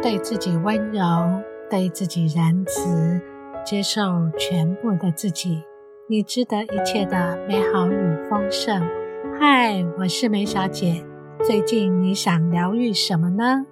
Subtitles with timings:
[0.00, 1.02] 对自己温柔，
[1.68, 3.20] 对自己仁慈，
[3.64, 4.00] 接受
[4.38, 5.64] 全部的自己。
[6.08, 8.80] 你值得一切的美好与丰盛。
[9.40, 11.04] 嗨，我是梅小姐。
[11.44, 13.66] 最近你想疗愈什么呢？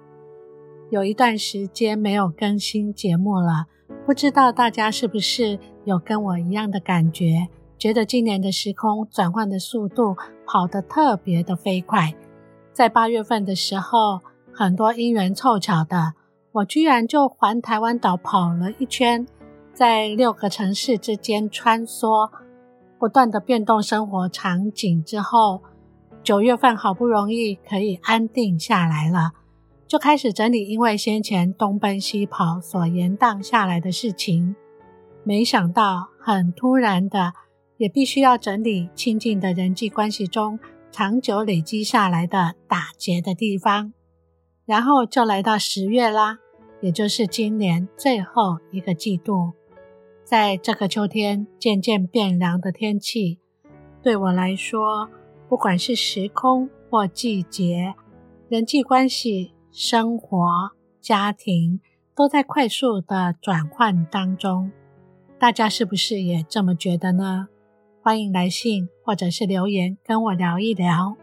[0.89, 3.67] 有一段时间没有更新节目了，
[4.05, 7.47] 不知道大家是不是有跟我一样的感觉？
[7.77, 12.13] 觉得今年的时空转换的速度跑得特别的飞快。
[12.73, 14.19] 在八月份的时候，
[14.57, 16.15] 很多因缘凑巧的，
[16.51, 19.23] 我居然就环台湾岛跑了一圈。
[19.71, 22.31] 在六个城市之间穿梭，
[22.97, 25.61] 不断的变动生活场景之后，
[26.23, 29.33] 九月份好不容易可以安定下来了，
[29.85, 34.55] 就开始整理因为先前东奔西跑所延宕下来的事情。
[35.23, 37.33] 没想到很突然的，
[37.77, 43.93] 也必须要整理亲近的人际关系中长久累积下来的打结的地方，
[44.67, 46.39] 然后就来到十月啦，
[46.81, 49.53] 也就是今年最后一个季度。
[50.25, 53.39] 在这个秋天渐渐变凉的天气，
[54.03, 55.09] 对我来说，
[55.47, 57.95] 不管是时空或季节，
[58.49, 60.37] 人际关系、生活、
[60.99, 61.79] 家庭，
[62.13, 64.69] 都在快速的转换当中。
[65.39, 67.47] 大家是不是也这么觉得呢？
[68.03, 71.15] 欢迎来信或者是留言跟我聊一聊。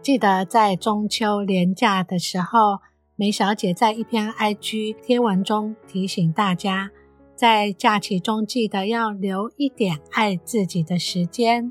[0.00, 2.78] 记得在中秋连假的时候，
[3.16, 6.90] 梅小姐在一篇 IG 贴文中提醒大家。
[7.34, 11.70] 在假期中，记得要留一点爱自己的时间，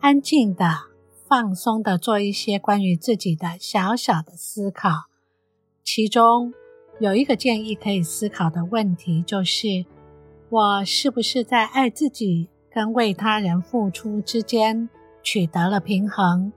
[0.00, 0.66] 安静的、
[1.28, 5.06] 放松的做一些关于自己的小小的思考。
[5.82, 6.52] 其中
[6.98, 9.86] 有一个建议可以思考的问题，就是
[10.50, 14.88] 我是不是在爱自己跟为他人付出之间
[15.22, 16.52] 取得了平衡？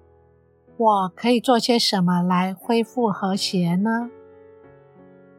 [0.79, 4.09] 我可以做些什么来恢复和谐呢？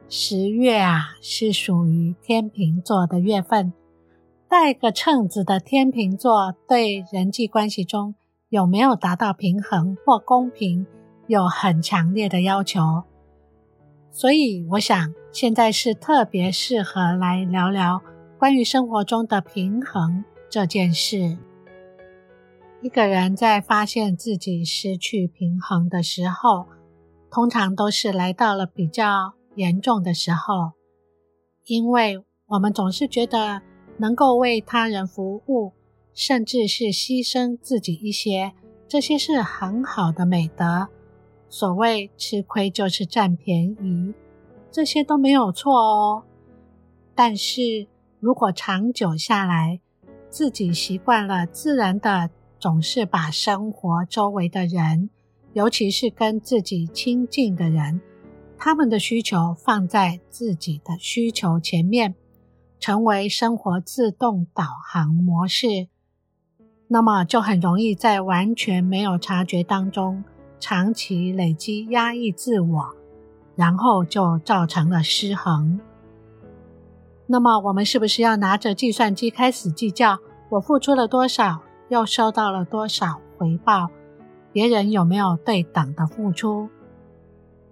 [0.06, 3.72] 十月啊，是属于天秤座的月份。
[4.50, 8.14] 带个秤子的天秤座，对人际关系中
[8.50, 10.86] 有没有达到平衡或公平，
[11.26, 13.04] 有很强烈的要求。
[14.10, 18.02] 所以，我想现在是特别适合来聊聊
[18.38, 21.38] 关于生活中的平衡这件事。
[22.82, 26.66] 一个人在发现自己失去平衡的时候，
[27.30, 30.72] 通常都是来到了比较严重的时候，
[31.66, 33.60] 因为我们总是觉得
[33.98, 35.74] 能够为他人服务，
[36.14, 38.54] 甚至是牺牲自己一些，
[38.88, 40.88] 这些是很好的美德。
[41.50, 44.14] 所谓吃亏就是占便宜，
[44.70, 46.22] 这些都没有错哦。
[47.14, 47.86] 但是
[48.20, 49.80] 如果长久下来，
[50.30, 52.30] 自己习惯了自然的
[52.60, 55.08] 总是把生活周围的人，
[55.54, 58.02] 尤其是跟自己亲近的人，
[58.58, 62.14] 他们的需求放在自己的需求前面，
[62.78, 65.88] 成为生活自动导航模式，
[66.88, 70.22] 那么就很容易在完全没有察觉当中，
[70.58, 72.94] 长期累积压抑自我，
[73.56, 75.80] 然后就造成了失衡。
[77.26, 80.18] 那么我们是不是要拿着计算机开始计较，
[80.50, 83.90] 我付出了多少，又收到了多少回报？
[84.52, 86.70] 别人有没有对等的付出？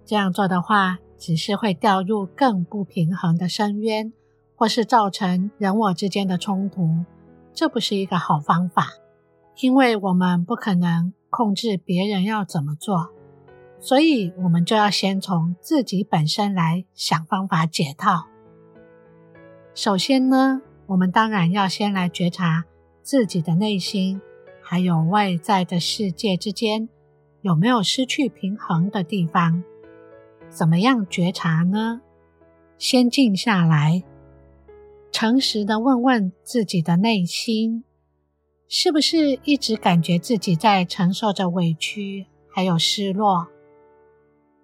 [0.03, 4.11] 这样做的话，只是会掉入更不平衡的深渊，
[4.57, 7.05] 或是造成人我之间的冲突。
[7.53, 8.87] 这不是一个好方法，
[9.61, 13.11] 因为我们不可能控制别人要怎么做，
[13.79, 18.25] 所以我们就要先从自己本身来想方法解套。
[19.73, 22.65] 首先呢，我们当然要先来觉察
[23.09, 24.21] 自己的内心，
[24.61, 26.87] 还有外在的世界之间
[27.41, 29.63] 有没有失去平衡的地方。
[30.47, 32.01] 怎么样觉察呢？
[32.77, 34.03] 先静下来，
[35.11, 37.83] 诚实的问问自己的内心，
[38.67, 43.47] 是不是一直感觉自己在承受着委屈，还有失落？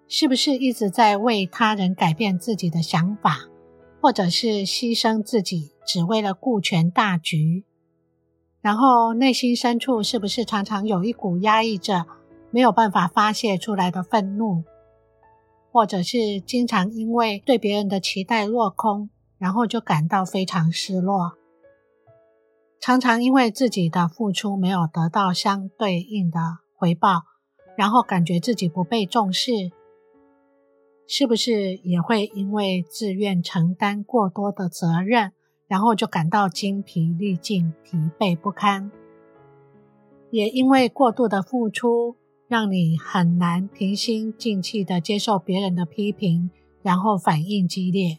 [0.06, 3.48] 是不是一直在为他人改变自己的想法，
[4.00, 7.64] 或者是牺牲自己，只为了顾全大局？
[8.66, 12.04] 然后内心深处是不是常常有一股压抑着，
[12.50, 14.64] 没有办法发泄出来的愤怒？
[15.70, 19.08] 或者是经常因为对别人的期待落空，
[19.38, 21.34] 然后就感到非常失落。
[22.80, 26.40] 常常因为自己的付出没有得到相对应的
[26.74, 27.22] 回报，
[27.76, 29.70] 然后感觉自己不被重视。
[31.06, 35.30] 是不是也会因为自愿承担过多的责任，
[35.68, 38.90] 然后就感到精疲力尽、疲惫不堪？
[40.30, 42.16] 也因为过度的付出。
[42.48, 46.48] 让你很难平心静气地接受别人的批评，
[46.80, 48.18] 然后反应激烈。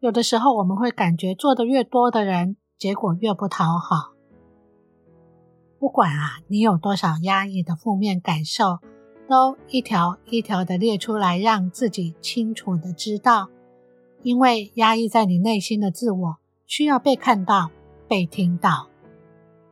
[0.00, 4.12] 有的时候我们会感觉做的越多的人，结果越不讨好。
[5.78, 8.80] 不管啊，你有多少压抑的负面感受，
[9.26, 13.48] 都一条一条的列出来，让自己清楚的知道。
[14.26, 17.70] 因为压抑在你内心的自我，需要被看到、
[18.08, 18.88] 被听到。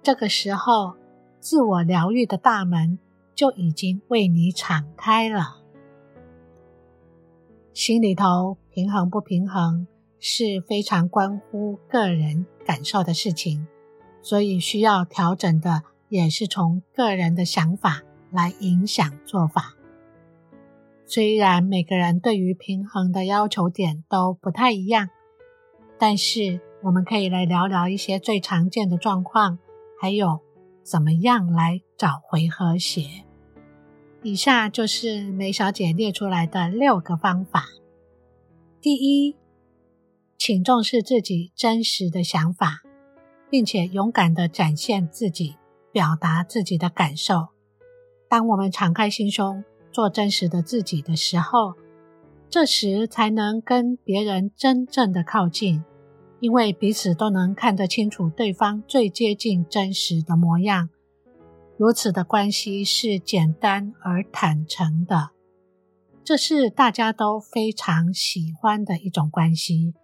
[0.00, 0.94] 这个时候，
[1.40, 3.00] 自我疗愈的大门
[3.34, 5.56] 就已经为你敞开了。
[7.72, 9.88] 心里头平衡不平衡，
[10.20, 13.66] 是非常关乎个人感受的事情，
[14.22, 19.74] 所以需要调整的也是从个人的想法来影响做法。
[21.06, 25.08] 虽然每个人对于平衡的要求点都不太一样，
[25.98, 29.58] 但是我们可以来聊聊一些最常见的状况，
[30.00, 30.40] 还有
[30.82, 33.24] 怎么样来找回和谐。
[34.22, 37.66] 以下就是梅小姐列出来的六个方法。
[38.80, 39.36] 第一，
[40.38, 42.82] 请重视自己真实的想法，
[43.50, 45.56] 并且勇敢的展现自己，
[45.92, 47.48] 表达自己的感受。
[48.28, 49.62] 当我们敞开心胸，
[49.94, 51.74] 做真实的自己的时候，
[52.50, 55.84] 这时才能跟别人真正的靠近，
[56.40, 60.88] 因为彼此都能看得清楚对方最接近真实的模样。
[61.76, 65.30] 如此的关系是简单而坦诚的，
[66.24, 69.94] 这是大家都非常喜欢的一种关系。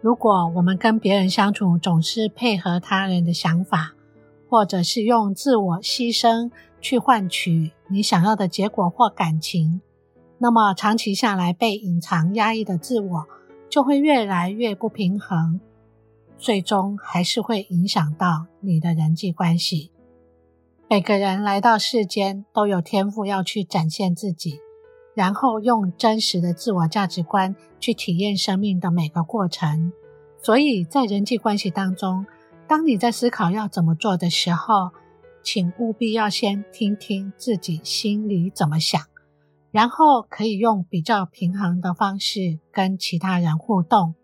[0.00, 3.94] 如果我们跟别人相处总是配合他人的想法，
[4.54, 6.48] 或者是用自我牺牲
[6.80, 9.80] 去换取你想要的结果或感情，
[10.38, 13.26] 那么长期下来，被隐藏压抑的自我
[13.68, 15.58] 就会越来越不平衡，
[16.38, 19.90] 最终还是会影响到你的人际关系。
[20.88, 24.60] 每个人来到世间都有天赋要去展现自己，
[25.16, 29.92] 然后用真实的自我价值观去体验生命的每个过程。
[30.40, 32.24] 所以在人际关系当中，
[32.66, 34.90] 当你在思考要怎么做的时候，
[35.42, 39.00] 请务必要先听听自己心里怎么想，
[39.70, 44.14] 然后可以用比较平衡的方式跟其他人互动。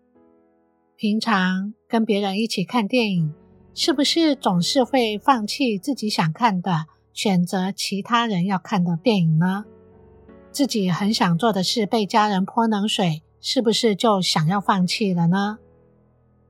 [0.95, 3.33] 平常跟别人一起看电影，
[3.73, 9.65] 是不是总是会放弃自己想看的，选择其他人要看的电影呢？
[10.51, 15.59] 自己很想做的事被家人泼冷水，是不是就想要放弃了呢？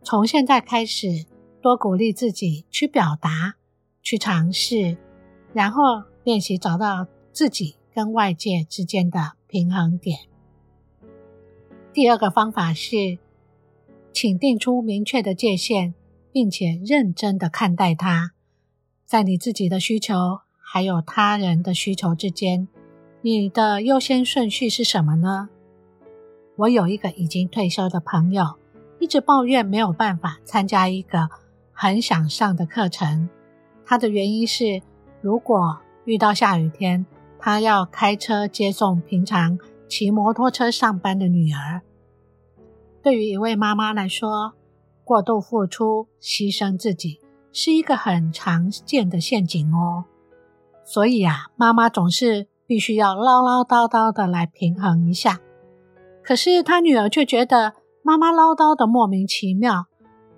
[0.03, 1.25] 从现在开始，
[1.61, 3.55] 多鼓励自己去表达。
[4.03, 4.97] 去尝试，
[5.53, 5.83] 然后
[6.23, 10.17] 练习找到自己跟外界之间的平衡点。
[11.93, 13.19] 第二个方法是，
[14.11, 15.93] 请定出明确的界限，
[16.31, 18.31] 并且认真的看待它。
[19.05, 22.67] 在你自己的需求还有他人的需求之间，
[23.21, 25.49] 你的优先顺序是什么呢？
[26.55, 28.55] 我有一个已经退休的朋友，
[28.99, 31.29] 一直抱怨没有办法参加一个
[31.81, 33.27] 很想上的课程。
[33.83, 34.83] 他的原因是，
[35.19, 37.07] 如果遇到下雨天，
[37.39, 39.57] 他要开车接送平常
[39.89, 41.81] 骑摩托车上班的女儿。
[43.01, 44.53] 对于一位妈妈来说，
[45.03, 47.19] 过度付出、牺牲自己
[47.51, 50.05] 是一个很常见的陷阱哦。
[50.85, 55.39] 所以啊，妈妈总是必须要唠唠叨叨的来平衡一下。
[56.23, 57.73] 可是他女儿却觉得
[58.03, 59.87] 妈妈唠叨的莫名其妙。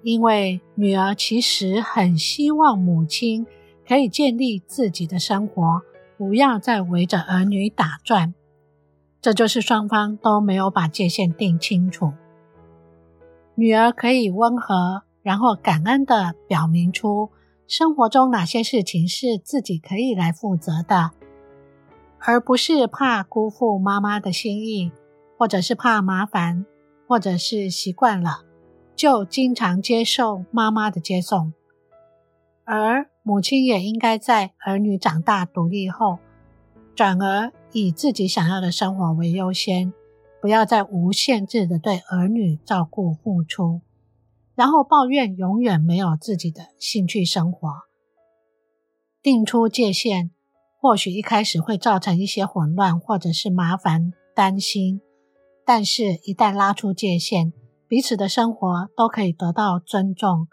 [0.03, 3.47] 因为女儿其实很希望母亲
[3.87, 5.81] 可以建立自己的生活，
[6.17, 8.33] 不要再围着儿女打转。
[9.21, 12.11] 这就是双方都没有把界限定清楚。
[13.55, 17.29] 女儿可以温和，然后感恩地表明出
[17.65, 21.11] 生活中哪些事情是自己可以来负责的，
[22.19, 24.91] 而不是怕辜负妈妈的心意，
[25.37, 26.65] 或者是怕麻烦，
[27.07, 28.43] 或者是习惯了。
[28.95, 31.53] 就经常接受妈妈的接送，
[32.63, 36.19] 而母亲也应该在儿女长大独立后，
[36.95, 39.91] 转而以自己想要的生活为优先，
[40.41, 43.81] 不要再无限制的对儿女照顾付出，
[44.55, 47.69] 然后抱怨永远没有自己的兴趣生活。
[49.21, 50.31] 定出界限，
[50.79, 55.01] 或许一开始会造成一些混乱或者是麻烦、担心，
[55.65, 57.53] 但是一旦拉出界限，
[57.93, 60.47] 彼此的生活都可以得到尊重，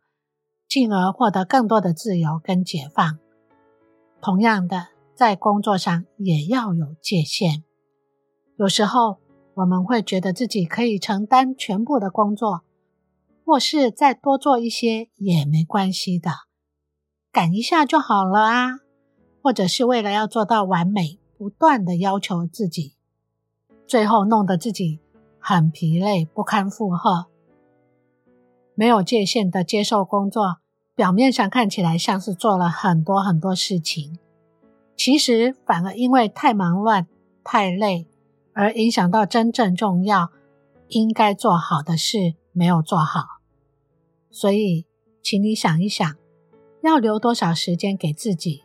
[0.69, 3.19] 进而获得更多的自由跟解放。
[4.21, 7.65] 同样的，在工作上也要有界限。
[8.59, 9.21] 有时候
[9.55, 12.61] 我们会觉得自己可以承担全部的工作，
[13.47, 16.31] 或是再多做一些也没关系的，
[17.33, 18.81] 赶一下就好了啊。
[19.43, 22.97] 或者是为了要做到完美，不断的要求自己，
[23.87, 25.01] 最后弄得自己
[25.41, 27.27] 很疲累，不堪负荷。
[28.75, 30.59] 没有界限的接受工作，
[30.95, 34.19] 表面上看起来像是做了很多很多事情，
[34.97, 37.07] 其实反而因为太忙乱、
[37.43, 38.07] 太累，
[38.53, 40.31] 而影响到真正重要、
[40.89, 43.41] 应该做好的事没有做好。
[44.31, 44.87] 所以，
[45.23, 46.17] 请你想一想，
[46.83, 48.63] 要留多少时间给自己、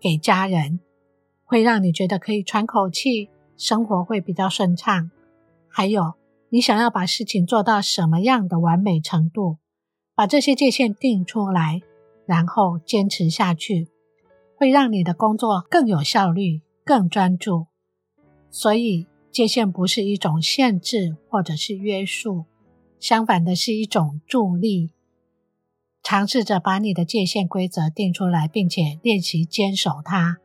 [0.00, 0.80] 给家人，
[1.44, 5.10] 会让你觉得可以喘口气，生活会比较顺畅。
[5.76, 6.14] 还有，
[6.50, 9.58] 你想要把事情做到什么样的完美程度？
[10.14, 11.82] 把这些界限定出来，
[12.26, 13.88] 然后坚持下去，
[14.56, 17.66] 会让你的工作更有效率、更专注。
[18.52, 22.44] 所以，界限不是一种限制或者是约束，
[23.00, 24.92] 相反的是一种助力。
[26.04, 30.36] 尝试着把你的界限规则定出来，并且练习坚守它。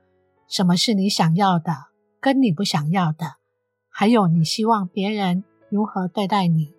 [0.47, 3.35] 什么是你想要的，跟你不想要的，
[3.99, 6.73] 还有你希望别人如何对待你，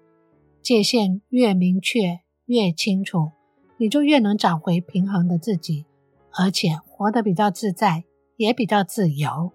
[0.62, 2.20] 界限越明确。
[2.46, 3.32] 越清楚，
[3.76, 5.84] 你就越能找回平衡的自己，
[6.32, 8.04] 而且活得比较自在，
[8.38, 9.52] 也比较自由。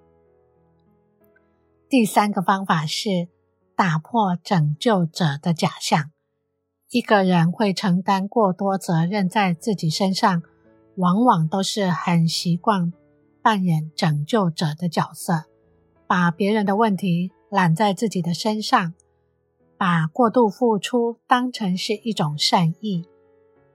[1.89, 3.29] 第三个方法是
[3.75, 6.11] 打破拯救者的假象。
[6.91, 10.43] 一个人会承担过多责任在自己身上，
[10.97, 12.93] 往往都是很习惯
[13.41, 15.45] 扮演拯救者的角色，
[16.05, 18.93] 把别人的问题揽在自己的身上。
[19.77, 23.05] 把过度付出当成是一种善意，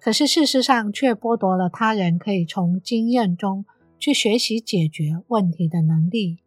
[0.01, 3.67] 可是事实上却剥夺了他人可以从经验中
[3.99, 6.39] 去学习解决问题的能力。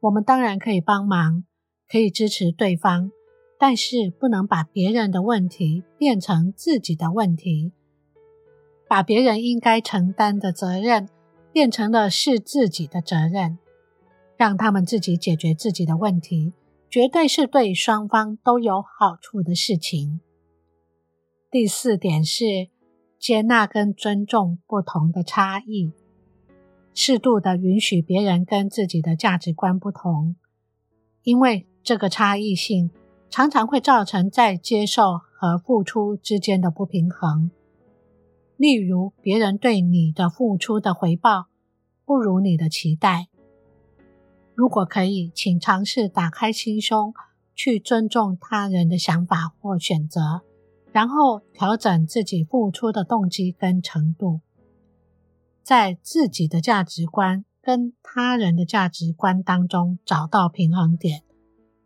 [0.00, 1.44] 我们当然可以帮忙，
[1.88, 3.12] 可以支持对方，
[3.60, 7.70] 但是不能把别人的问题变成自己的问题，
[8.88, 11.08] 把别人应该承担的责任
[11.52, 13.56] 变成了是自己的责任，
[14.36, 16.52] 让他们自己解决自己的问题。
[16.90, 20.20] 绝对是对双方都有好处的事情。
[21.50, 22.68] 第四点是
[23.18, 25.92] 接纳跟尊重不同的差异，
[26.92, 30.36] 适度的允许别人跟自己的价值观不同，
[31.24, 32.92] 因为这个差异性
[33.28, 37.50] 常常会造成在接受和付出之间的不平衡。
[38.56, 41.46] 例如，别人对你的付出的回报
[42.04, 43.26] 不如你的期待。
[44.54, 47.12] 如果可以，请尝试打开心胸，
[47.54, 50.42] 去尊重他人的想法或选择，
[50.92, 54.40] 然后调整自己付出的动机跟程度，
[55.62, 61.22] 在自己的价值观跟他人的价值观当中找到平衡点。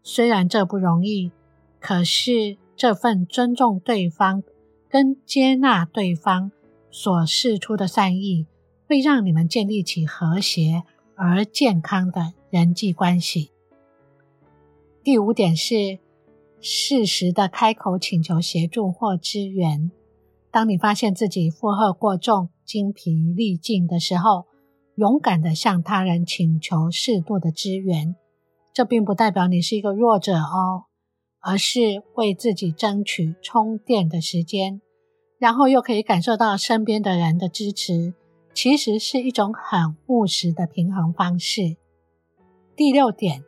[0.03, 1.33] 虽然这不容易，
[1.81, 4.43] 可是这份尊重对方
[4.89, 6.51] 跟接纳对方
[6.91, 8.47] 所示出的善意，
[8.87, 10.83] 会让你们建立起和谐
[11.15, 13.51] 而健康的人际关系。
[15.03, 15.99] 第五点是
[16.61, 19.91] 适时的开口请求协助或支援。
[20.51, 24.47] 当你发现自己负荷过重、精疲力尽的时候，
[24.97, 28.17] 勇敢的向他人请求适度的支援。
[28.73, 30.85] 这并不代表你是一个弱者哦，
[31.41, 34.81] 而是为自己争取充电的时间，
[35.39, 38.15] 然后又可以感受到身边的人的支持，
[38.55, 41.77] 其实是一种很务实的平衡方式。
[42.79, 43.43] 第六点，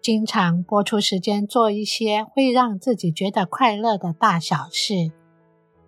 [0.00, 5.10] 经常拨出时间做一些会让自己觉得快乐的大小事，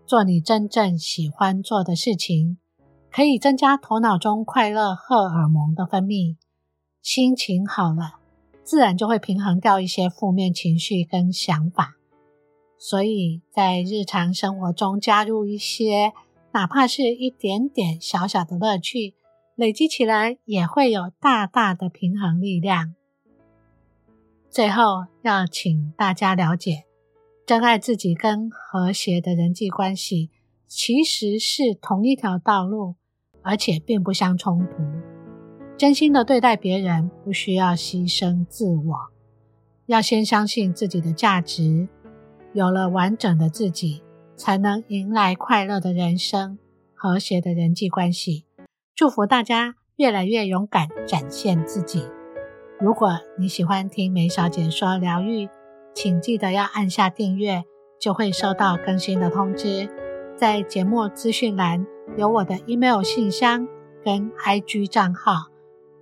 [0.05, 2.59] 做你真正喜欢做的事情，
[3.13, 6.35] 可以增加头脑中快乐荷尔蒙的分泌，
[7.01, 8.17] 心情好了，
[8.65, 11.95] 自然就会平衡掉一些负面情绪跟想法。
[12.77, 16.13] 所以在日常生活中加入一些，
[16.51, 19.15] 哪怕是一点点小小的乐趣。
[19.55, 22.95] 累积起来也会有大大的平衡力量。
[24.51, 26.85] 最后要请大家了解，
[27.47, 30.31] 珍爱自己跟和谐的人际关系
[30.67, 32.97] 其实是同一条道路，
[33.43, 34.83] 而且并不相冲突。
[35.77, 39.11] 真心的对待别人，不需要牺牲自我，
[39.87, 41.89] 要先相信自己的价值，
[42.53, 44.03] 有了完整的自己，
[44.37, 46.59] 才能迎来快乐的人生，
[46.95, 48.45] 和谐的人际关系。
[49.03, 52.05] 祝福大家越来越勇敢，展现自己。
[52.79, 55.49] 如果你喜欢听梅小姐说疗愈，
[55.93, 57.65] 请记得要按下订阅，
[58.01, 59.89] 就会收到更新的通知。
[60.37, 61.85] 在节目资讯栏
[62.17, 63.67] 有我的 email 信箱
[64.05, 65.49] 跟 IG 账号，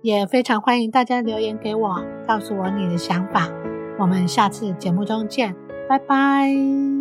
[0.03, 3.49] 也非常欢迎大家留言给我，告诉我你的想法。
[3.97, 5.55] 我们下次节目中见，
[5.89, 7.00] 拜拜。